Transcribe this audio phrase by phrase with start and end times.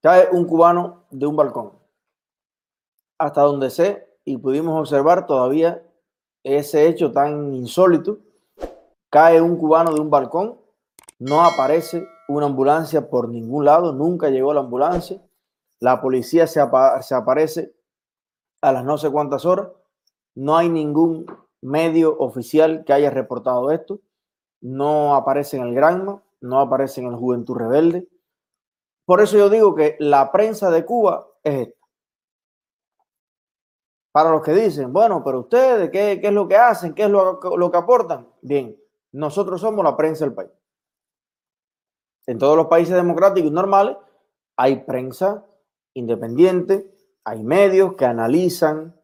[0.00, 1.72] Cae un cubano de un balcón.
[3.18, 5.82] Hasta donde sé y pudimos observar todavía
[6.44, 8.18] ese hecho tan insólito,
[9.10, 10.58] cae un cubano de un balcón,
[11.18, 15.20] no aparece una ambulancia por ningún lado, nunca llegó la ambulancia,
[15.80, 17.74] la policía se, aparece
[18.60, 19.68] a las no sé cuántas horas,
[20.34, 21.26] no hay ningún
[21.60, 24.00] medio oficial que haya reportado esto,
[24.60, 28.08] no aparece en el Granma, no aparece en el Juventud Rebelde.
[29.08, 31.80] Por eso yo digo que la prensa de Cuba es esta.
[34.12, 36.92] Para los que dicen, bueno, pero ustedes, ¿qué, es lo que hacen?
[36.92, 38.28] ¿Qué es lo, que aportan?
[38.42, 38.78] Bien,
[39.12, 40.50] nosotros somos la prensa del país.
[42.26, 43.96] En todos los países democráticos normales
[44.58, 45.42] hay prensa
[45.94, 46.94] independiente,
[47.24, 48.94] hay medios que analizan,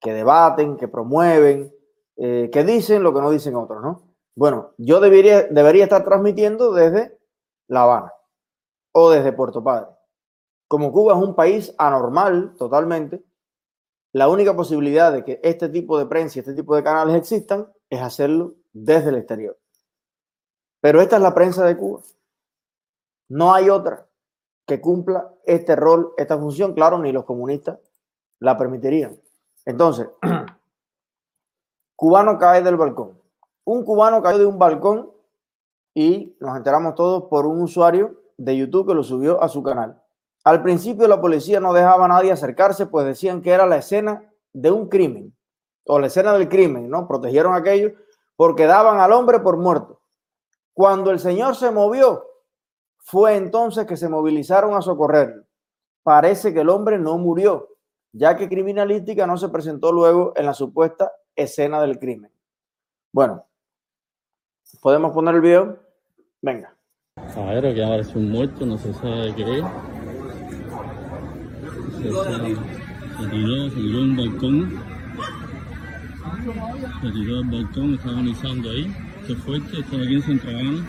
[0.00, 1.72] que debaten, que promueven,
[2.16, 4.12] eh, que dicen lo que no dicen otros, ¿no?
[4.34, 7.16] Bueno, yo debería estar transmitiendo desde
[7.68, 8.12] La Habana
[8.92, 9.88] o desde Puerto Padre.
[10.68, 13.24] Como Cuba es un país anormal totalmente,
[14.12, 17.72] la única posibilidad de que este tipo de prensa y este tipo de canales existan
[17.88, 19.58] es hacerlo desde el exterior.
[20.80, 22.00] Pero esta es la prensa de Cuba.
[23.28, 24.06] No hay otra
[24.66, 26.74] que cumpla este rol, esta función.
[26.74, 27.78] Claro, ni los comunistas
[28.38, 29.18] la permitirían.
[29.64, 30.08] Entonces,
[31.96, 33.18] cubano cae del balcón.
[33.64, 35.10] Un cubano cayó de un balcón
[35.94, 40.02] y nos enteramos todos por un usuario de YouTube que lo subió a su canal.
[40.44, 44.32] Al principio la policía no dejaba a nadie acercarse, pues decían que era la escena
[44.52, 45.34] de un crimen
[45.86, 47.06] o la escena del crimen, ¿no?
[47.06, 47.92] Protegieron a aquellos
[48.34, 50.00] porque daban al hombre por muerto.
[50.72, 52.24] Cuando el señor se movió,
[52.98, 55.44] fue entonces que se movilizaron a socorrerlo.
[56.02, 57.68] Parece que el hombre no murió,
[58.10, 62.32] ya que criminalística no se presentó luego en la supuesta escena del crimen.
[63.12, 63.46] Bueno,
[64.80, 65.78] ¿podemos poner el video?
[66.40, 66.76] Venga.
[67.34, 69.64] Caballero, que aparece un muerto, no se sabe qué es.
[71.98, 74.78] Se, se, tiró, se tiró un balcón.
[77.02, 78.94] Se tiró al balcón, está agonizando ahí.
[79.26, 80.84] Qué fuerte, está aquí en Centro Hermano,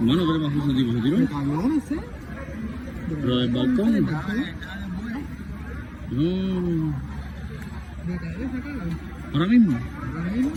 [0.00, 0.92] ¿qué le pasó a ese tipo?
[0.92, 1.16] ¿Se tiró?
[1.88, 1.96] sé.
[3.22, 3.92] ¿Lo del balcón?
[6.10, 6.94] No.
[9.34, 9.78] ¿Ahora mismo?
[10.16, 10.52] Ahora mismo.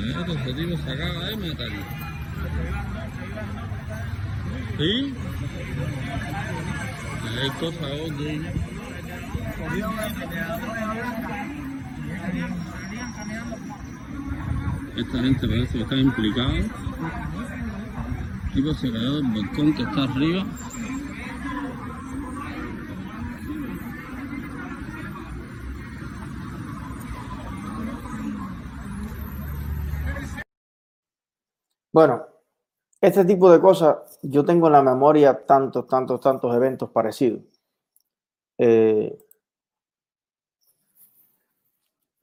[0.00, 1.68] A ver, ese tipo se acaba de matar.
[4.78, 5.14] ¿Sí?
[7.38, 8.36] Hay cosas otras.
[14.96, 16.52] Esta gente parece que está implicada.
[18.54, 20.46] Tipo se cayó del balcón que está arriba.
[31.92, 32.26] Bueno,
[33.00, 37.42] este tipo de cosas, yo tengo en la memoria tantos, tantos, tantos eventos parecidos.
[38.58, 39.18] Eh,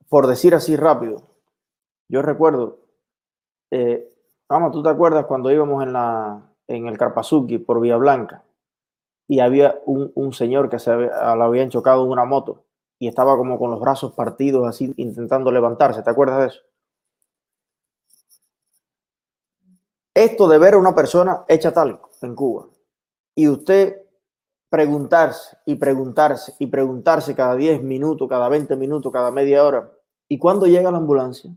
[0.07, 1.23] por decir así rápido,
[2.07, 2.79] yo recuerdo,
[3.71, 4.09] eh,
[4.47, 8.43] vamos, tú te acuerdas cuando íbamos en, la, en el Carpazuki por Vía Blanca
[9.27, 12.63] y había un, señor que se había, lo habían chocado en una moto
[12.99, 16.61] y estaba como con los brazos partidos así intentando levantarse, ¿te acuerdas de eso?
[20.17, 22.65] Esto de ver a una persona hecha tal en Cuba
[23.35, 24.01] y usted
[24.67, 29.91] preguntarse y preguntarse y preguntarse cada 10 minutos, cada 20 minutos, cada media hora,
[30.27, 31.51] ¿y cuándo llega la ambulancia?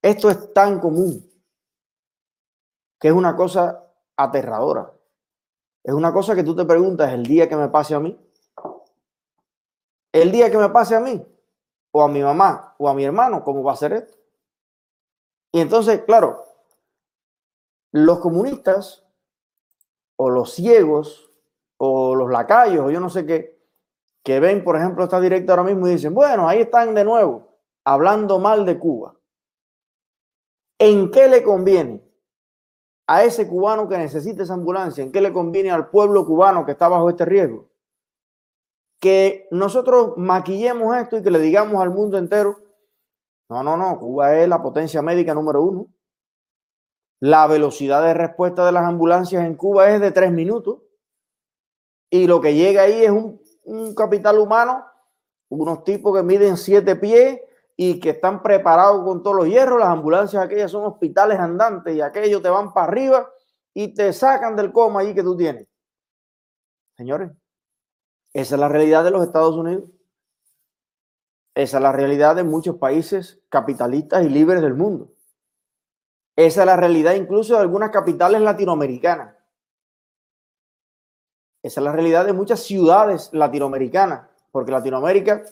[0.00, 1.30] Esto es tan común
[2.98, 3.84] que es una cosa
[4.16, 4.90] aterradora.
[5.84, 8.18] Es una cosa que tú te preguntas el día que me pase a mí.
[10.10, 11.22] El día que me pase a mí,
[11.90, 14.16] o a mi mamá, o a mi hermano, ¿cómo va a ser esto?
[15.52, 16.46] Y entonces, claro,
[17.92, 19.04] los comunistas,
[20.16, 21.30] o los ciegos,
[21.78, 23.58] o los lacayos, o yo no sé qué,
[24.22, 27.56] que ven, por ejemplo, esta directa ahora mismo y dicen, bueno, ahí están de nuevo,
[27.84, 29.14] hablando mal de Cuba.
[30.78, 32.02] ¿En qué le conviene
[33.06, 35.02] a ese cubano que necesita esa ambulancia?
[35.02, 37.68] ¿En qué le conviene al pueblo cubano que está bajo este riesgo?
[38.98, 42.58] Que nosotros maquillemos esto y que le digamos al mundo entero,
[43.48, 45.86] no, no, no, Cuba es la potencia médica número uno.
[47.20, 50.80] La velocidad de respuesta de las ambulancias en Cuba es de tres minutos.
[52.10, 54.84] Y lo que llega ahí es un, un capital humano,
[55.48, 57.40] unos tipos que miden siete pies
[57.76, 59.78] y que están preparados con todos los hierros.
[59.78, 63.30] Las ambulancias aquellas son hospitales andantes y aquellos te van para arriba
[63.74, 65.66] y te sacan del coma ahí que tú tienes.
[66.96, 67.30] Señores,
[68.32, 69.84] esa es la realidad de los Estados Unidos.
[71.54, 75.12] Esa es la realidad de muchos países capitalistas y libres del mundo.
[76.40, 79.36] Esa es la realidad incluso de algunas capitales latinoamericanas.
[81.62, 85.42] Esa es la realidad de muchas ciudades latinoamericanas, porque Latinoamérica,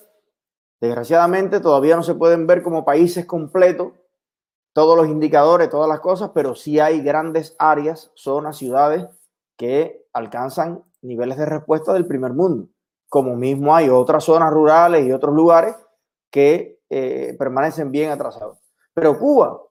[0.81, 3.93] desgraciadamente, todavía no se pueden ver como países completos,
[4.73, 9.05] todos los indicadores, todas las cosas, pero sí hay grandes áreas, zonas, ciudades
[9.59, 12.67] que alcanzan niveles de respuesta del primer mundo,
[13.11, 15.77] como mismo hay otras zonas rurales y otros lugares
[16.31, 18.57] que eh, permanecen bien atrasados.
[18.95, 19.68] Pero Cuba,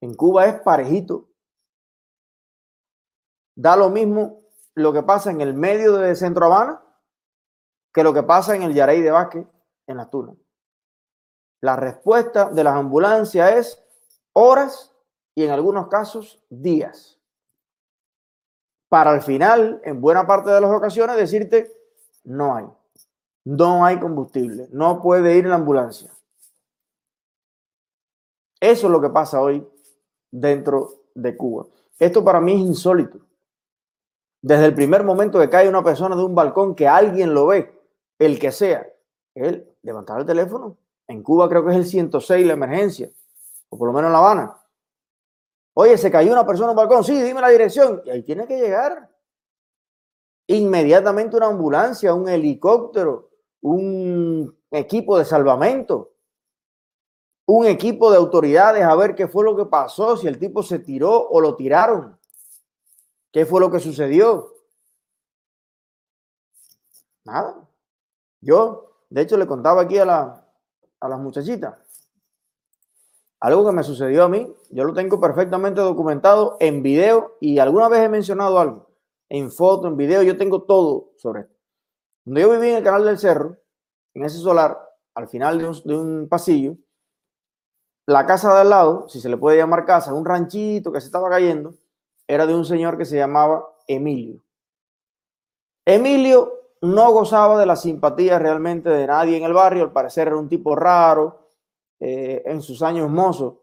[0.00, 1.28] en Cuba es parejito.
[3.54, 4.40] Da lo mismo
[4.74, 6.82] lo que pasa en el medio de Centro Habana
[7.92, 9.46] que lo que pasa en el Yarey de Vázquez
[9.86, 10.36] en las Tunas.
[11.60, 13.84] La respuesta de las ambulancias es
[14.34, 14.94] horas
[15.34, 17.18] y en algunos casos días.
[18.88, 21.72] Para al final, en buena parte de las ocasiones, decirte,
[22.24, 22.66] no hay.
[23.44, 24.68] No hay combustible.
[24.70, 26.12] No puede ir la ambulancia.
[28.60, 29.68] Eso es lo que pasa hoy
[30.30, 31.66] dentro de Cuba.
[31.98, 33.18] Esto para mí es insólito.
[34.40, 37.72] Desde el primer momento que cae una persona de un balcón, que alguien lo ve,
[38.18, 38.86] el que sea,
[39.34, 40.76] él levantar el teléfono.
[41.08, 43.10] En Cuba creo que es el 106 la emergencia,
[43.68, 44.56] o por lo menos en La Habana.
[45.74, 48.02] Oye, se cayó una persona en un balcón, sí, dime la dirección.
[48.04, 49.08] Y ahí tiene que llegar.
[50.48, 56.14] Inmediatamente una ambulancia, un helicóptero, un equipo de salvamento,
[57.48, 60.78] un equipo de autoridades a ver qué fue lo que pasó, si el tipo se
[60.78, 62.18] tiró o lo tiraron.
[63.32, 64.54] ¿Qué fue lo que sucedió?
[67.24, 67.66] Nada.
[68.40, 70.46] Yo, de hecho, le contaba aquí a, la,
[71.00, 71.74] a las muchachitas
[73.40, 74.52] algo que me sucedió a mí.
[74.70, 78.90] Yo lo tengo perfectamente documentado en video y alguna vez he mencionado algo.
[79.28, 81.54] En foto, en video, yo tengo todo sobre esto.
[82.24, 83.56] Cuando yo viví en el canal del cerro,
[84.14, 84.78] en ese solar,
[85.14, 86.76] al final de un, de un pasillo,
[88.08, 91.08] la casa de al lado, si se le puede llamar casa, un ranchito que se
[91.08, 91.74] estaba cayendo,
[92.26, 94.40] era de un señor que se llamaba Emilio.
[95.84, 100.38] Emilio no gozaba de la simpatía realmente de nadie en el barrio, al parecer era
[100.38, 101.50] un tipo raro,
[102.00, 103.56] eh, en sus años mozos,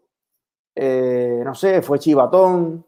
[0.76, 2.86] eh, no sé, fue chivatón,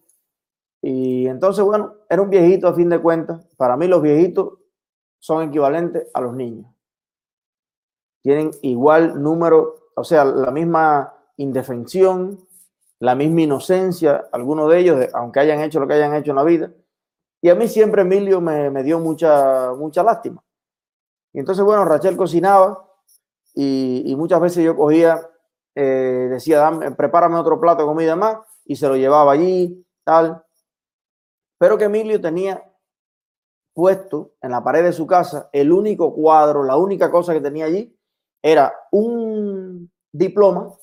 [0.80, 3.44] y entonces, bueno, era un viejito a fin de cuentas.
[3.56, 4.60] Para mí los viejitos
[5.18, 6.72] son equivalentes a los niños.
[8.22, 12.46] Tienen igual número, o sea, la misma indefensión,
[13.00, 16.44] la misma inocencia, algunos de ellos, aunque hayan hecho lo que hayan hecho en la
[16.44, 16.72] vida.
[17.40, 20.42] Y a mí siempre Emilio me, dio mucha, mucha lástima.
[21.32, 22.84] Y entonces, bueno, Rachel cocinaba
[23.54, 25.20] y, muchas veces yo cogía,
[25.74, 30.44] eh, decía, prepárame otro plato de comida más y se lo llevaba allí, tal.
[31.58, 32.64] Pero que Emilio tenía
[33.72, 37.66] puesto en la pared de su casa el único cuadro, la única cosa que tenía
[37.66, 37.96] allí
[38.42, 40.74] era un diploma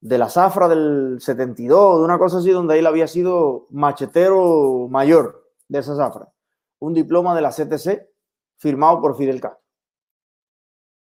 [0.00, 5.50] de la zafra del 72, de una cosa así, donde él había sido machetero mayor
[5.68, 6.32] de esa zafra.
[6.78, 8.08] Un diploma de la CTC
[8.56, 9.62] firmado por Fidel Castro.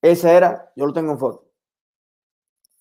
[0.02, 1.50] Esa era, yo lo tengo en foto,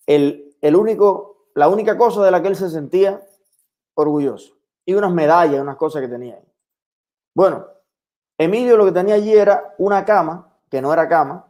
[0.07, 3.23] el, el único, la única cosa de la que él se sentía
[3.95, 4.57] orgulloso.
[4.85, 6.53] Y unas medallas, unas cosas que tenía ahí.
[7.35, 7.67] Bueno,
[8.37, 11.47] Emilio lo que tenía allí era una cama, que no era cama,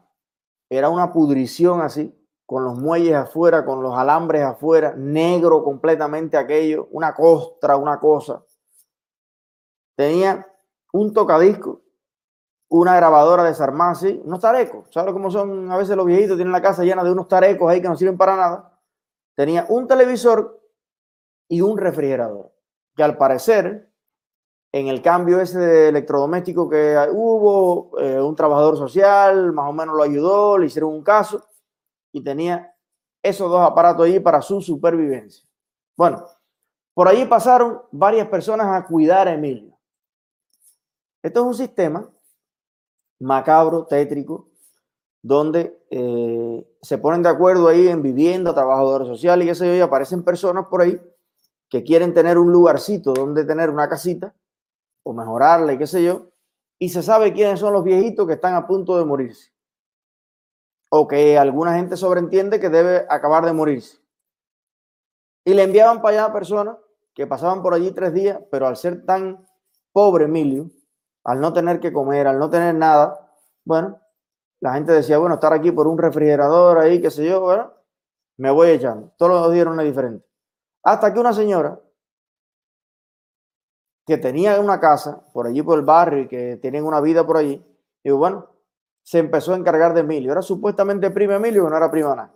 [0.69, 2.15] era una pudrición así,
[2.47, 8.45] con los muelles afuera, con los alambres afuera, negro completamente aquello, una costra, una cosa.
[9.97, 10.47] Tenía
[10.93, 11.83] un tocadisco,
[12.69, 14.89] una grabadora desarmada así, unos tarecos.
[14.91, 16.37] ¿Sabes cómo son a veces los viejitos?
[16.37, 18.79] Tienen la casa llena de unos tarecos ahí que no sirven para nada.
[19.35, 20.61] Tenía un televisor
[21.49, 22.53] y un refrigerador,
[22.97, 23.91] que al parecer,
[24.73, 29.95] en el cambio ese de electrodoméstico que hubo, eh, un trabajador social más o menos
[29.95, 31.43] lo ayudó, le hicieron un caso
[32.13, 32.75] y tenía
[33.23, 35.49] esos dos aparatos ahí para su supervivencia.
[35.97, 36.25] Bueno,
[36.95, 39.79] por allí pasaron varias personas a cuidar a Emilio.
[41.23, 42.09] Esto es un sistema
[43.21, 44.49] macabro, tétrico,
[45.23, 49.75] donde eh, se ponen de acuerdo ahí en vivienda, trabajadores sociales y qué sé yo,
[49.75, 51.01] y aparecen personas por ahí
[51.69, 54.35] que quieren tener un lugarcito donde tener una casita
[55.05, 56.33] o mejorarla y qué sé yo,
[56.79, 59.52] y se sabe quiénes son los viejitos que están a punto de morirse
[60.95, 63.99] o que alguna gente sobreentiende que debe acabar de morirse.
[65.43, 66.77] Y le enviaban para allá personas
[67.15, 69.43] que pasaban por allí tres días, pero al ser tan
[69.91, 70.69] pobre Emilio,
[71.25, 73.35] al no tener que comer, al no tener nada,
[73.65, 74.03] bueno,
[74.61, 77.73] la gente decía, bueno, estar aquí por un refrigerador ahí, qué sé yo, bueno,
[78.37, 79.15] me voy echando.
[79.17, 80.27] Todos los días era una diferente.
[80.83, 81.81] Hasta que una señora
[84.07, 87.39] que tenía una casa por allí por el barrio y que tienen una vida por
[87.39, 87.65] allí,
[88.05, 88.53] digo, bueno,
[89.03, 90.33] se empezó a encargar de Emilio.
[90.33, 92.33] Era supuestamente prima Emilio, pero no era prima nada.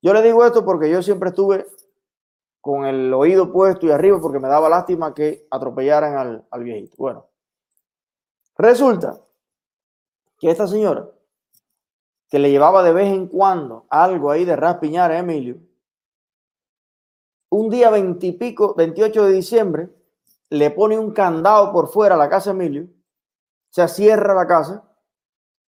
[0.00, 1.66] Yo le digo esto porque yo siempre estuve
[2.60, 6.96] con el oído puesto y arriba porque me daba lástima que atropellaran al, al viejito.
[6.96, 7.26] Bueno,
[8.56, 9.20] resulta
[10.38, 11.08] que esta señora,
[12.28, 15.58] que le llevaba de vez en cuando algo ahí de raspiñar a Emilio,
[17.50, 19.90] un día veintipico, 28 de diciembre,
[20.48, 22.88] le pone un candado por fuera a la casa de Emilio,
[23.70, 24.82] se cierra la casa,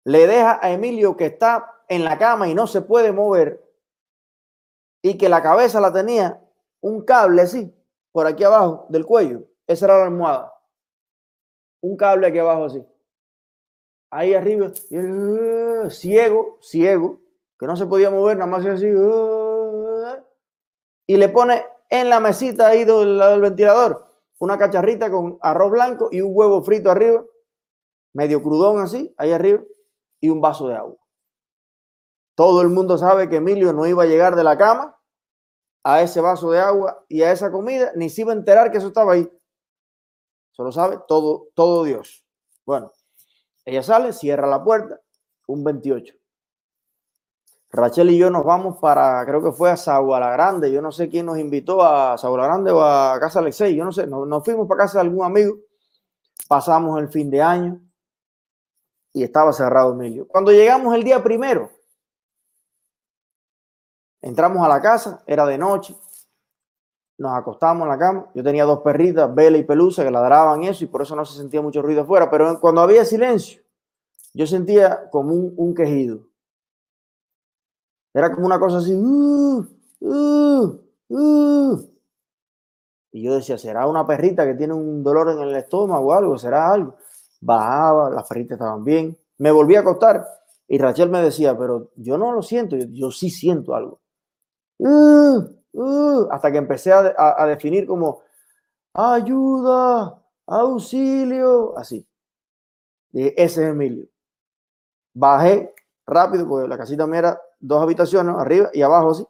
[0.03, 3.63] le deja a Emilio que está en la cama y no se puede mover,
[5.01, 6.41] y que la cabeza la tenía
[6.79, 7.73] un cable así,
[8.11, 9.43] por aquí abajo del cuello.
[9.67, 10.53] Esa era la almohada.
[11.81, 12.85] Un cable aquí abajo así.
[14.11, 17.19] Ahí arriba, uh, ciego, ciego,
[17.57, 18.93] que no se podía mover, nada más así.
[18.93, 20.17] Uh,
[21.07, 26.09] y le pone en la mesita ahí del, del ventilador una cacharrita con arroz blanco
[26.11, 27.23] y un huevo frito arriba,
[28.13, 29.61] medio crudón así, ahí arriba,
[30.21, 30.95] y un vaso de agua.
[32.35, 34.97] Todo el mundo sabe que Emilio no iba a llegar de la cama
[35.83, 38.77] a ese vaso de agua y a esa comida, ni se iba a enterar que
[38.77, 39.29] eso estaba ahí.
[40.51, 42.23] Solo sabe todo, todo Dios.
[42.65, 42.91] Bueno,
[43.65, 45.01] ella sale, cierra la puerta,
[45.47, 46.13] un 28.
[47.73, 51.09] Rachel y yo nos vamos para, creo que fue a Saguala Grande, yo no sé
[51.09, 54.67] quién nos invitó a Saguala Grande o a casa Alexei, yo no sé, nos fuimos
[54.67, 55.55] para casa de algún amigo,
[56.49, 57.81] pasamos el fin de año
[59.13, 60.27] y estaba cerrado Emilio.
[60.27, 61.69] Cuando llegamos el día primero,
[64.21, 65.95] Entramos a la casa, era de noche,
[67.17, 68.27] nos acostamos en la cama.
[68.35, 71.37] Yo tenía dos perritas, Vela y Pelusa, que ladraban eso y por eso no se
[71.37, 72.29] sentía mucho ruido afuera.
[72.29, 73.61] Pero cuando había silencio,
[74.33, 76.19] yo sentía como un, un quejido.
[78.13, 78.93] Era como una cosa así.
[78.93, 79.65] Uh,
[80.01, 81.87] uh, uh.
[83.13, 86.37] Y yo decía, ¿será una perrita que tiene un dolor en el estómago o algo?
[86.37, 86.95] ¿Será algo?
[87.41, 89.17] Bajaba, las perritas estaban bien.
[89.39, 90.25] Me volví a acostar
[90.67, 93.99] y Rachel me decía, pero yo no lo siento, yo, sí siento algo.
[94.77, 95.43] Uh,
[95.73, 98.21] uh, hasta que empecé a, a, definir como
[98.93, 100.17] ayuda,
[100.47, 102.07] auxilio, así.
[103.11, 104.05] Ese es Emilio.
[105.13, 109.27] Bajé rápido, porque la casita me era dos habitaciones, arriba y abajo, así.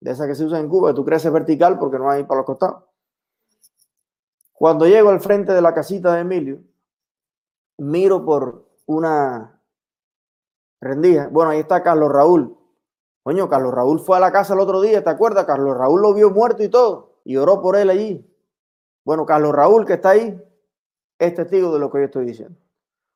[0.00, 2.38] De esas que se usan en Cuba, que tú creces vertical porque no hay para
[2.38, 2.84] los costados.
[4.52, 6.60] Cuando llego al frente de la casita de Emilio,
[7.78, 9.62] miro por una
[10.80, 11.28] rendija.
[11.28, 12.58] Bueno, ahí está Carlos Raúl,
[13.28, 15.44] Coño, Carlos Raúl fue a la casa el otro día, ¿te acuerdas?
[15.44, 18.26] Carlos Raúl lo vio muerto y todo, y oró por él allí.
[19.04, 20.42] Bueno, Carlos Raúl, que está ahí,
[21.18, 22.58] es testigo de lo que yo estoy diciendo.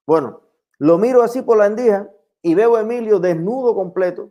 [0.06, 0.42] Bueno,
[0.76, 2.10] lo miro así por la endija
[2.42, 4.30] y veo a Emilio desnudo completo,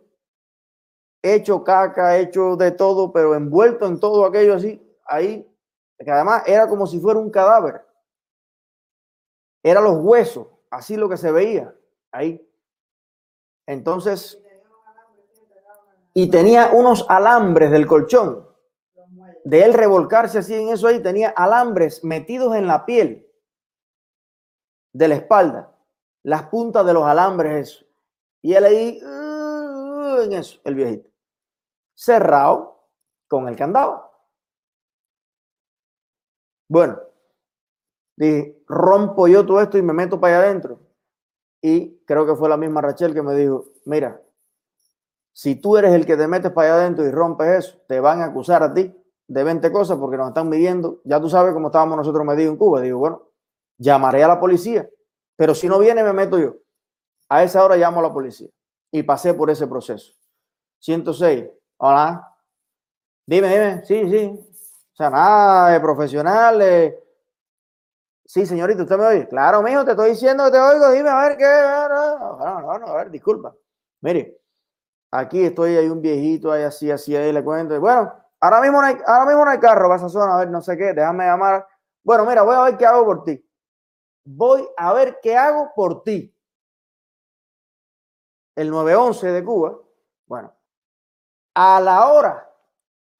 [1.24, 5.52] hecho caca, hecho de todo, pero envuelto en todo aquello así, ahí,
[5.98, 7.82] que además era como si fuera un cadáver.
[9.64, 11.76] Era los huesos, así lo que se veía
[12.12, 12.48] ahí.
[13.68, 14.42] Entonces,
[16.14, 18.48] y tenía unos alambres del colchón.
[19.44, 23.28] De él revolcarse así en eso ahí, tenía alambres metidos en la piel
[24.94, 25.76] de la espalda,
[26.24, 27.86] las puntas de los alambres, eso.
[28.42, 31.10] Y él ahí, uh, en eso, el viejito.
[31.96, 32.88] Cerrado
[33.28, 34.12] con el candado.
[36.68, 37.00] Bueno,
[38.16, 40.80] dije, rompo yo todo esto y me meto para allá adentro.
[41.62, 44.22] Y creo que fue la misma Rachel que me dijo, mira,
[45.34, 48.22] si tú eres el que te metes para allá adentro y rompes eso, te van
[48.22, 48.94] a acusar a ti
[49.28, 51.00] de 20 cosas porque nos están midiendo.
[51.06, 52.82] Ya tú sabes cómo estábamos nosotros medidos en Cuba.
[52.82, 53.30] Digo, bueno,
[53.78, 54.90] llamaré a la policía,
[55.36, 56.56] pero si no viene, me meto yo.
[57.30, 58.50] A esa hora llamo a la policía
[58.92, 60.14] y pasé por ese proceso.
[60.80, 61.46] 106.
[61.78, 62.28] Hola.
[63.26, 63.86] Dime, dime.
[63.86, 64.40] Sí, sí.
[64.92, 66.62] O sea, nada de profesional.
[68.32, 69.28] Sí, señorita, ¿usted me oye?
[69.28, 70.90] Claro, mijo, te estoy diciendo que te oigo.
[70.92, 71.44] Dime, a ver qué.
[71.90, 73.54] No, no, no, a ver, disculpa.
[74.00, 74.42] Mire,
[75.14, 77.78] Aquí estoy, hay un viejito, ahí así, así, ahí le cuento.
[77.82, 80.50] Bueno, ahora mismo no hay, ahora mismo no hay carro para esa zona, a ver,
[80.50, 81.68] no sé qué, déjame llamar.
[82.02, 83.46] Bueno, mira, voy a ver qué hago por ti.
[84.24, 86.34] Voy a ver qué hago por ti.
[88.56, 89.78] El 911 de Cuba,
[90.26, 90.56] bueno,
[91.54, 92.50] a la hora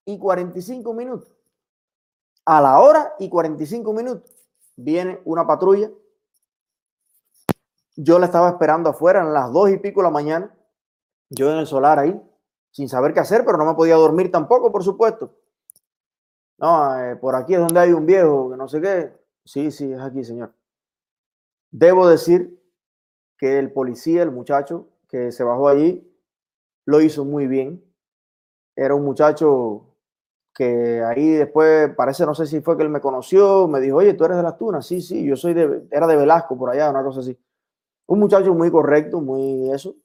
[0.06, 1.36] y 45 minutos,
[2.46, 4.41] a la hora y 45 minutos,
[4.84, 5.90] viene una patrulla.
[7.96, 10.56] Yo la estaba esperando afuera en las dos y pico de la mañana
[11.32, 12.22] yo en el solar ahí,
[12.72, 15.34] sin saber qué hacer, pero no me podía dormir tampoco, por supuesto.
[16.58, 19.14] No, eh, por aquí es donde hay un viejo, que no sé qué.
[19.46, 20.54] Sí, sí, es aquí, señor.
[21.72, 22.62] Debo decir
[23.38, 26.06] que el policía, el muchacho que se bajó allí,
[26.86, 27.82] lo hizo muy bien.
[28.76, 29.91] Era un muchacho
[30.54, 34.14] que ahí después, parece, no sé si fue que él me conoció, me dijo, oye,
[34.14, 34.86] tú eres de las tunas.
[34.86, 37.38] Sí, sí, yo soy de, era de Velasco por allá, una cosa así.
[38.08, 39.96] Un muchacho muy correcto, muy eso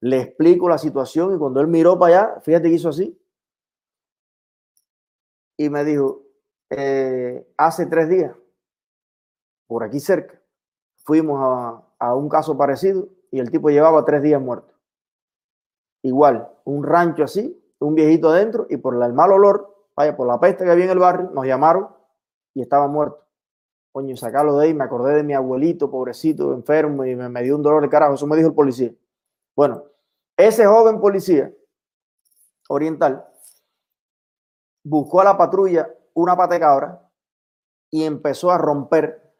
[0.00, 3.18] le explico la situación y cuando él miró para allá, fíjate que hizo así.
[5.58, 6.22] y me dijo,
[6.70, 8.36] eh, hace tres días,
[9.66, 10.40] por aquí cerca,
[10.98, 14.74] fuimos a, a un caso parecido y el tipo llevaba tres días muerto.
[16.02, 20.40] Igual, un rancho así, un viejito adentro y por el mal olor, vaya, por la
[20.40, 21.88] peste que había en el barrio, nos llamaron
[22.54, 23.24] y estaba muerto.
[23.92, 27.62] Coño, sacarlo de ahí, me acordé de mi abuelito, pobrecito, enfermo, y me, dio un
[27.62, 28.14] dolor de carajo.
[28.14, 28.92] Eso me dijo el policía.
[29.54, 29.84] Bueno,
[30.36, 31.50] ese joven policía
[32.68, 33.26] oriental
[34.84, 37.10] buscó a la patrulla una pata de cabra
[37.90, 39.32] y empezó a romper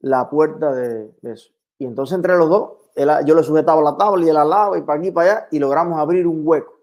[0.00, 1.52] la puerta de eso.
[1.78, 4.76] Y entonces entre los dos, él, yo le sujetaba la tabla y él al lado
[4.76, 6.78] y para aquí y para allá y logramos abrir un hueco.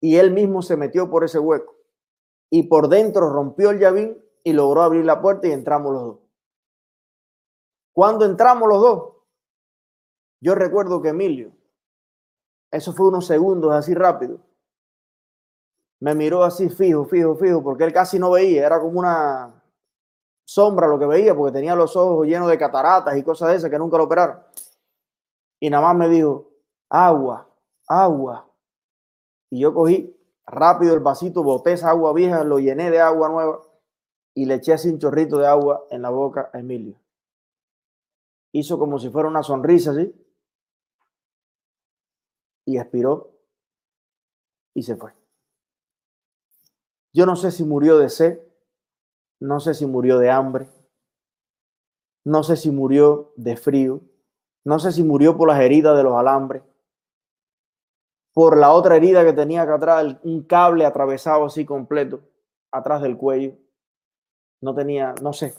[0.00, 1.76] Y él mismo se metió por ese hueco
[2.50, 6.18] y por dentro rompió el llavín y logró abrir la puerta y entramos los dos.
[7.92, 9.12] Cuando entramos los dos,
[10.40, 11.52] yo recuerdo que Emilio,
[12.70, 14.38] eso fue unos segundos así rápido,
[16.00, 19.57] me miró así fijo, fijo, fijo, porque él casi no veía, era como una
[20.48, 23.70] sombra lo que veía, porque tenía los ojos llenos de cataratas y cosas de esas
[23.70, 24.42] que nunca lo operaron.
[25.60, 26.50] Y nada más me dijo,
[26.88, 27.46] agua,
[27.86, 28.50] agua.
[29.50, 33.60] Y yo cogí rápido el vasito, boté esa agua vieja, lo llené de agua nueva
[34.32, 36.98] y le eché así un chorrito de agua en la boca a Emilio.
[38.52, 40.14] Hizo como si fuera una sonrisa así
[42.64, 43.34] y expiró
[44.72, 45.12] y se fue.
[47.12, 48.47] Yo no sé si murió de sed,
[49.40, 50.68] no sé si murió de hambre,
[52.24, 54.00] no sé si murió de frío,
[54.64, 56.62] no sé si murió por las heridas de los alambres,
[58.34, 62.20] por la otra herida que tenía acá atrás, un cable atravesado así completo,
[62.70, 63.54] atrás del cuello.
[64.60, 65.54] No tenía, no sé.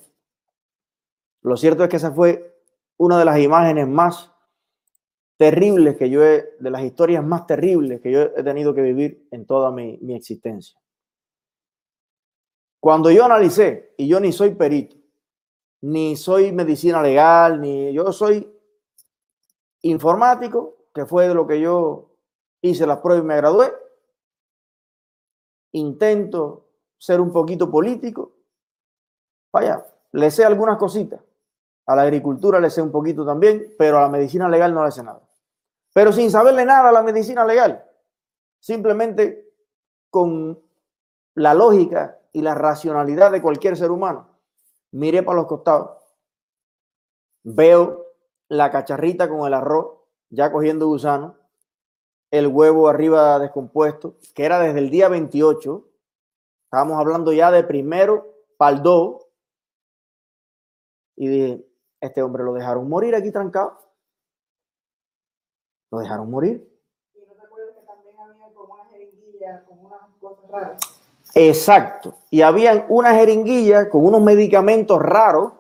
[1.42, 2.64] Lo cierto es que esa fue
[2.98, 4.32] una de las imágenes más
[5.38, 9.28] terribles que yo he, de las historias más terribles que yo he tenido que vivir
[9.32, 10.80] en toda mi, mi existencia.
[12.80, 14.96] Cuando yo analicé, y yo ni soy perito,
[15.82, 18.50] ni soy medicina legal, ni yo soy
[19.82, 22.10] informático, que fue de lo que yo
[22.62, 23.74] hice las pruebas y me gradué.
[25.74, 28.34] Intento ser un poquito político.
[29.52, 31.22] Vaya, le sé algunas cositas.
[31.86, 34.92] A la agricultura le sé un poquito también, pero a la medicina legal no le
[34.92, 35.22] sé nada.
[35.94, 37.84] Pero sin saberle nada a la medicina legal,
[38.60, 39.54] simplemente
[40.10, 40.62] con
[41.36, 44.28] la lógica y la racionalidad de cualquier ser humano,
[44.92, 45.98] miré para los costados,
[47.44, 48.06] veo
[48.48, 49.98] la cacharrita con el arroz
[50.30, 51.36] ya cogiendo gusano,
[52.32, 55.88] el huevo arriba descompuesto, que era desde el día 28,
[56.66, 59.30] estábamos hablando ya de primero paldó,
[61.16, 61.66] y dije,
[62.00, 63.78] este hombre lo dejaron morir aquí trancado.
[65.92, 66.66] Lo dejaron morir.
[67.14, 70.99] Y no te que también había como una jeringuilla con unas cosas raras.
[71.34, 72.18] Exacto.
[72.30, 75.54] Y habían una jeringuilla con unos medicamentos raros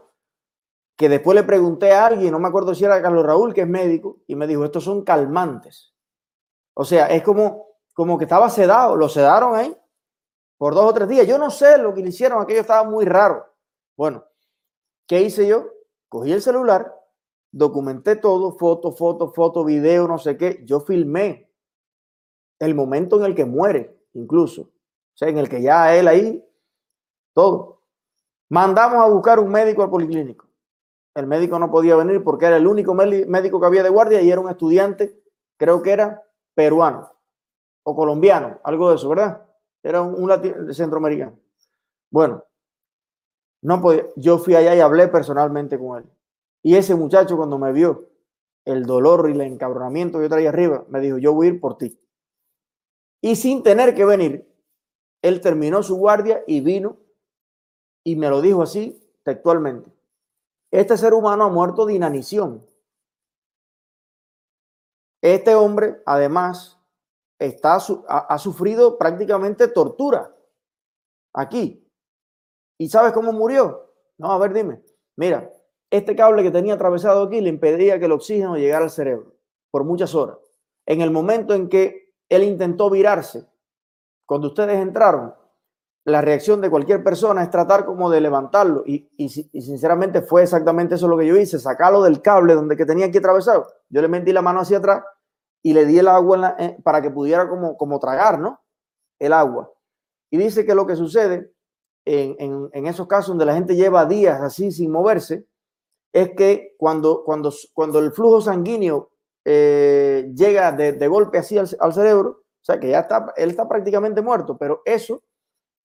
[0.97, 3.67] que después le pregunté a alguien, no me acuerdo si era Carlos Raúl, que es
[3.67, 5.93] médico, y me dijo, estos son calmantes.
[6.73, 9.75] O sea, es como, como que estaba sedado, lo sedaron ahí
[10.58, 11.25] por dos o tres días.
[11.25, 13.45] Yo no sé lo que le hicieron, aquello estaba muy raro.
[13.95, 14.25] Bueno,
[15.08, 15.67] ¿qué hice yo?
[16.10, 16.93] Cogí el celular,
[17.51, 20.63] documenté todo, foto, foto, foto, video, no sé qué.
[20.65, 21.49] Yo filmé
[22.60, 24.69] el momento en el que muere, incluso.
[25.21, 26.45] En el que ya él ahí,
[27.34, 27.82] todo.
[28.49, 30.47] Mandamos a buscar un médico al policlínico.
[31.13, 34.32] El médico no podía venir porque era el único médico que había de guardia y
[34.32, 35.21] era un estudiante,
[35.58, 36.23] creo que era
[36.55, 37.12] peruano
[37.84, 39.45] o colombiano, algo de eso, ¿verdad?
[39.84, 41.38] Era un, un centroamericano.
[42.10, 42.43] Bueno,
[43.62, 44.05] no podía.
[44.15, 46.10] Yo fui allá y hablé personalmente con él.
[46.62, 48.10] Y ese muchacho cuando me vio
[48.65, 51.60] el dolor y el encabronamiento que yo traía arriba, me dijo, yo voy a ir
[51.60, 51.99] por ti.
[53.21, 54.48] Y sin tener que venir,
[55.21, 56.97] él terminó su guardia y vino
[58.03, 59.91] y me lo dijo así textualmente.
[60.71, 62.65] Este ser humano ha muerto de inanición.
[65.21, 66.79] Este hombre, además,
[67.39, 67.77] está,
[68.08, 70.34] ha, sufrido prácticamente tortura
[71.34, 71.86] aquí.
[72.77, 73.93] ¿Y sabes cómo murió?
[74.17, 74.82] No, a ver, dime.
[75.17, 75.51] Mira,
[75.89, 79.36] este cable que tenía atravesado aquí le impedía que el oxígeno llegara al cerebro
[79.71, 80.38] por muchas horas.
[80.86, 83.45] En el momento en que él intentó virarse,
[84.29, 85.33] cuando ustedes entraron,
[86.05, 88.83] la reacción de cualquier persona es tratar como de levantarlo.
[88.85, 92.85] Y, y, sinceramente fue exactamente eso lo que yo hice, sacarlo del cable donde que
[92.85, 93.65] tenía aquí atravesado.
[93.89, 95.03] Yo le metí la mano hacia atrás
[95.63, 98.61] y le di el agua eh, para que pudiera como, como tragar, ¿no?
[99.17, 99.73] El agua.
[100.29, 101.51] Y dice que lo que sucede
[102.05, 105.47] en, en, en, esos casos donde la gente lleva días así sin moverse,
[106.13, 109.09] es que cuando, cuando, cuando el flujo sanguíneo
[109.43, 113.49] eh, llega de, de, golpe así al, al cerebro, O sea, que ya está, él
[113.49, 115.21] está prácticamente muerto, pero eso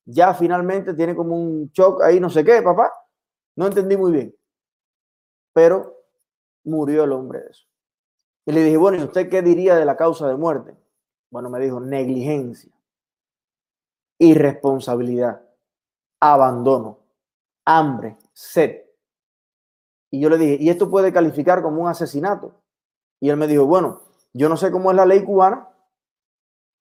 [0.05, 2.93] ya finalmente tiene como un shock ahí, no sé qué, papá.
[3.57, 4.35] No entendí muy bien.
[5.53, 6.05] Pero
[6.65, 7.67] murió el hombre de eso.
[8.47, 10.77] Y le dije, bueno, ¿y usted qué diría de la causa de muerte?
[11.31, 12.73] Bueno, me dijo, negligencia,
[14.19, 15.43] irresponsabilidad,
[16.21, 16.99] abandono,
[17.65, 18.83] hambre, sed.
[20.11, 22.61] Y yo le dije, ¿y esto puede calificar como un asesinato?
[23.21, 25.69] Y él me dijo, bueno, yo no sé cómo es la ley cubana,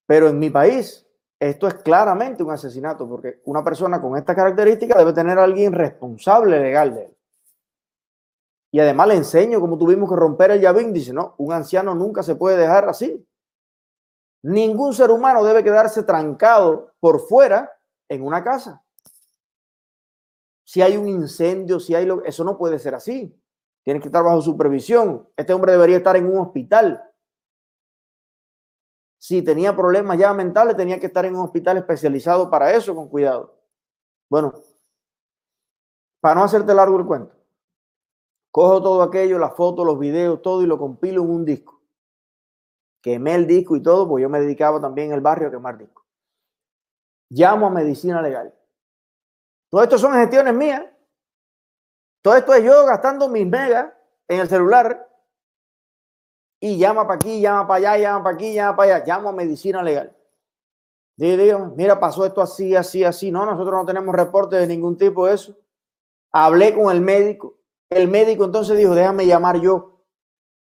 [0.05, 1.07] pero en mi país
[1.39, 5.73] esto es claramente un asesinato, porque una persona con esta característica debe tener a alguien
[5.73, 7.17] responsable legal de él.
[8.71, 10.93] Y además le enseño cómo tuvimos que romper el llavín.
[10.93, 13.23] Dice, no, un anciano nunca se puede dejar así.
[14.41, 17.71] Ningún ser humano debe quedarse trancado por fuera
[18.09, 18.83] en una casa.
[20.63, 23.39] Si hay un incendio, si hay lo, eso no puede ser así.
[23.83, 25.29] Tiene que estar bajo supervisión.
[25.37, 27.03] Este hombre debería estar en un hospital.
[29.23, 33.07] Si tenía problemas ya mentales, tenía que estar en un hospital especializado para eso, con
[33.07, 33.57] cuidado.
[34.29, 34.51] Bueno,
[36.19, 37.33] para no hacerte largo el cuento,
[38.51, 41.81] Cojo todo aquello, las fotos, los videos, todo y lo compilo en un disco.
[43.01, 45.77] Quemé el disco y todo, porque yo me dedicaba también en el barrio a quemar
[45.77, 46.03] discos.
[47.29, 48.53] Llamo a medicina legal.
[49.69, 50.83] Todo esto son gestiones mías.
[52.21, 53.89] Todo esto es yo gastando mis megas
[54.27, 55.12] en el celular.
[56.63, 59.05] Y llama para aquí, llama para allá, llama para aquí, llama para allá.
[59.05, 60.15] Llamo a medicina legal.
[61.17, 63.31] Digo, mira, pasó esto así, así, así.
[63.31, 65.57] No, nosotros no tenemos reporte de ningún tipo de eso.
[66.31, 67.57] Hablé con el médico
[67.89, 70.01] el médico entonces dijo, déjame llamar yo.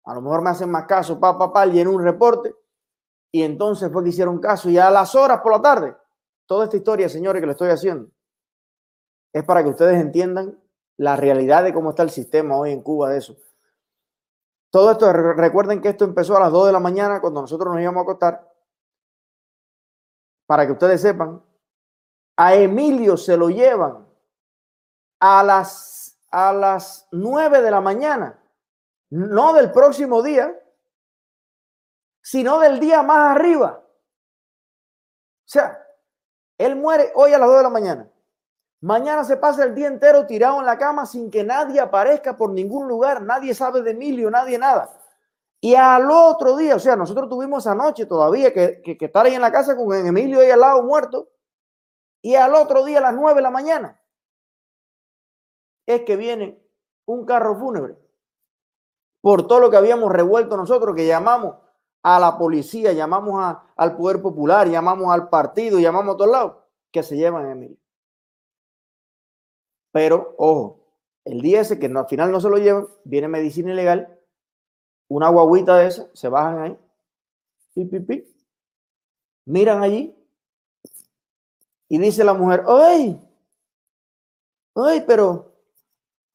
[0.05, 2.55] A lo mejor me hacen más caso, pa, pa, pa, llenó un reporte.
[3.31, 4.69] Y entonces fue que hicieron caso.
[4.69, 5.95] Y a las horas por la tarde,
[6.45, 8.09] toda esta historia, señores, que le estoy haciendo,
[9.33, 10.57] es para que ustedes entiendan
[10.95, 13.35] la realidad de cómo está el sistema hoy en Cuba de eso.
[14.77, 17.81] Todo esto, recuerden que esto empezó a las 2 de la mañana cuando nosotros nos
[17.81, 18.53] íbamos a acostar.
[20.45, 21.43] Para que ustedes sepan,
[22.35, 24.07] a Emilio se lo llevan
[25.19, 28.39] a las a las 9 de la mañana,
[29.09, 30.55] no del próximo día,
[32.21, 33.83] sino del día más arriba.
[33.83, 35.83] O sea,
[36.55, 38.11] él muere hoy a las 2 de la mañana.
[38.87, 42.51] Mañana se pasa el día entero tirado en la cama sin que nadie aparezca por
[42.51, 44.97] ningún lugar, nadie sabe de Emilio, nadie nada.
[45.59, 49.35] Y al otro día, o sea, nosotros tuvimos anoche todavía que, que, que estar ahí
[49.35, 51.27] en la casa con Emilio ahí al lado muerto.
[52.21, 54.01] Y al otro día a las 9 de la mañana
[55.85, 56.57] es que viene
[57.07, 57.97] un carro fúnebre
[59.19, 61.57] por todo lo que habíamos revuelto nosotros, que llamamos
[62.03, 66.55] a la policía, llamamos al poder popular, llamamos al partido, llamamos a todos lados,
[66.89, 67.77] que se llevan a Emilio.
[69.97, 70.79] Pero, ojo,
[71.25, 74.15] el día ese que no, al final no se lo llevan, viene medicina ilegal,
[75.07, 78.31] una guaguita de esa, se bajan ahí, pi,
[79.45, 80.15] miran allí
[81.89, 83.19] y dice la mujer, ¡ay!
[84.75, 85.03] ¡ay!
[85.07, 85.51] Pero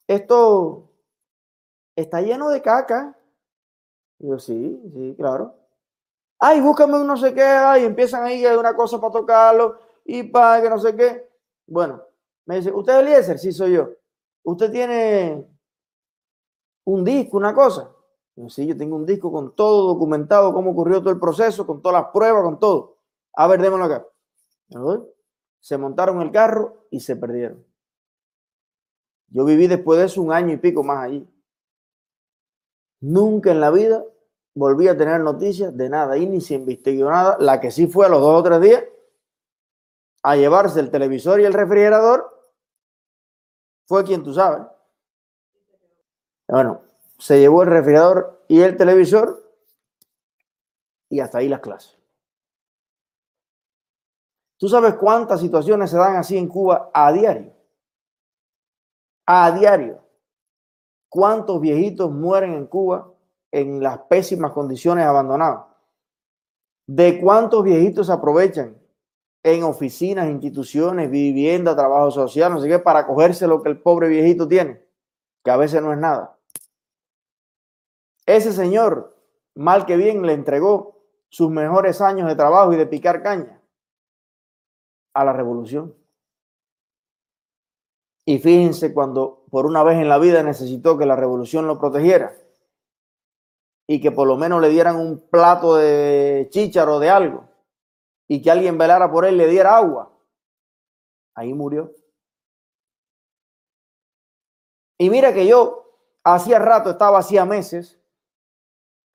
[0.08, 0.90] esto
[1.94, 3.16] está lleno de caca.
[4.18, 5.54] Y yo, sí, sí, claro.
[6.40, 10.60] Ay, búscame un no sé qué, ay, empiezan ahí una cosa para tocarlo y para
[10.60, 11.30] que no sé qué.
[11.68, 12.02] Bueno,
[12.46, 13.38] me dice, ¿usted es Eliezer?
[13.38, 13.90] Sí, soy yo.
[14.44, 15.46] ¿Usted tiene
[16.84, 17.90] un disco, una cosa?
[18.34, 21.82] Yo, sí, yo tengo un disco con todo documentado, cómo ocurrió todo el proceso, con
[21.82, 22.96] todas las pruebas, con todo.
[23.34, 24.06] A ver, démoslo acá.
[25.60, 27.64] Se montaron el carro y se perdieron.
[29.28, 31.28] Yo viví después de eso un año y pico más allí.
[33.00, 34.04] Nunca en la vida
[34.54, 37.36] volví a tener noticias de nada y ni se investigó nada.
[37.38, 38.84] La que sí fue a los dos o tres días
[40.22, 42.28] a llevarse el televisor y el refrigerador
[43.86, 44.66] fue quien tú sabes.
[46.48, 46.82] Bueno,
[47.18, 49.42] se llevó el refrigerador y el televisor
[51.08, 51.98] y hasta ahí las clases.
[54.58, 57.52] ¿Tú sabes cuántas situaciones se dan así en Cuba a diario?
[59.26, 60.02] a diario.
[61.08, 63.12] ¿Cuántos viejitos mueren en Cuba
[63.50, 65.66] en las pésimas condiciones abandonados?
[66.86, 68.76] ¿De cuántos viejitos aprovechan
[69.42, 74.08] en oficinas, instituciones, vivienda, trabajo social, no sé qué, para cogerse lo que el pobre
[74.08, 74.84] viejito tiene,
[75.42, 76.38] que a veces no es nada?
[78.24, 79.16] Ese señor,
[79.54, 83.60] mal que bien, le entregó sus mejores años de trabajo y de picar caña
[85.14, 85.94] a la revolución.
[88.24, 92.32] Y fíjense cuando por una vez en la vida necesitó que la revolución lo protegiera
[93.88, 97.51] y que por lo menos le dieran un plato de chícharo de algo
[98.28, 100.12] y que alguien velara por él, le diera agua.
[101.34, 101.92] Ahí murió.
[104.98, 105.82] Y mira que yo
[106.24, 107.98] hacía rato, estaba hacía meses,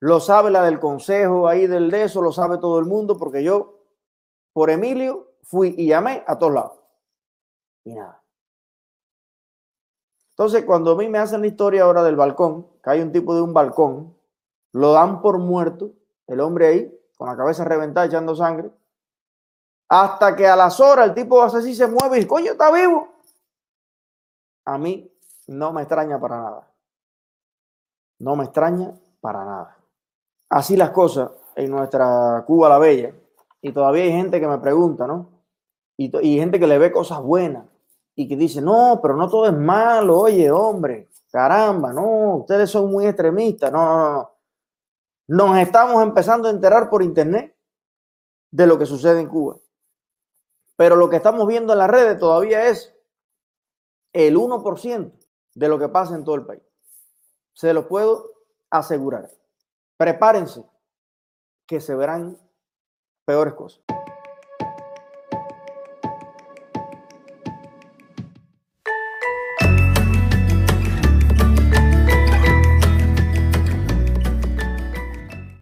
[0.00, 3.42] Lo sabe la del consejo ahí del de eso, lo sabe todo el mundo, porque
[3.42, 3.80] yo,
[4.52, 6.80] por Emilio, fui y llamé a todos lados.
[7.84, 8.22] Y nada.
[10.30, 13.34] Entonces, cuando a mí me hacen la historia ahora del balcón, que hay un tipo
[13.34, 14.16] de un balcón,
[14.72, 15.90] lo dan por muerto,
[16.28, 18.70] el hombre ahí, con la cabeza reventada, echando sangre,
[19.88, 23.08] hasta que a las horas el tipo así, se mueve y coño, está vivo.
[24.66, 25.10] A mí
[25.46, 26.68] no me extraña para nada.
[28.18, 29.76] No me extraña para nada.
[30.50, 33.14] Así las cosas en nuestra Cuba la Bella.
[33.62, 35.30] Y todavía hay gente que me pregunta, ¿no?
[35.96, 37.64] Y, y gente que le ve cosas buenas
[38.14, 42.90] y que dice, no, pero no todo es malo, oye, hombre, caramba, no, ustedes son
[42.90, 43.72] muy extremistas.
[43.72, 44.30] No, no, no.
[45.28, 47.56] Nos estamos empezando a enterar por internet
[48.50, 49.56] de lo que sucede en Cuba.
[50.78, 52.94] Pero lo que estamos viendo en las redes todavía es
[54.12, 55.12] el 1%
[55.54, 56.62] de lo que pasa en todo el país.
[57.52, 58.30] Se lo puedo
[58.70, 59.28] asegurar.
[59.96, 60.64] Prepárense
[61.66, 62.38] que se verán
[63.24, 63.82] peores cosas.